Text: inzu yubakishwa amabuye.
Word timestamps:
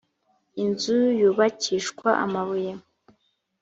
inzu 0.63 0.97
yubakishwa 1.19 2.09
amabuye. 2.25 2.71